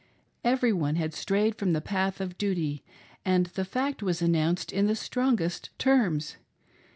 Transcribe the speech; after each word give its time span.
Every 0.43 0.73
one 0.73 0.95
had 0.95 1.13
strayed 1.13 1.53
from 1.59 1.73
the 1.73 1.79
path 1.79 2.19
of 2.19 2.35
duty, 2.39 2.83
and 3.23 3.45
the 3.45 3.63
fact 3.63 4.01
was 4.01 4.19
announced 4.19 4.71
in 4.71 4.87
the 4.87 4.95
strongest 4.95 5.69
terms. 5.77 6.37